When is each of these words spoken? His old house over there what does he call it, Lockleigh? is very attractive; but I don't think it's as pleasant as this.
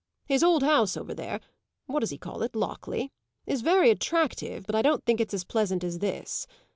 His 0.25 0.41
old 0.43 0.63
house 0.63 0.97
over 0.97 1.13
there 1.13 1.39
what 1.85 1.99
does 1.99 2.09
he 2.09 2.17
call 2.17 2.41
it, 2.41 2.55
Lockleigh? 2.55 3.09
is 3.45 3.61
very 3.61 3.91
attractive; 3.91 4.65
but 4.65 4.73
I 4.73 4.81
don't 4.81 5.05
think 5.05 5.21
it's 5.21 5.35
as 5.35 5.43
pleasant 5.43 5.83
as 5.83 5.99
this. 5.99 6.47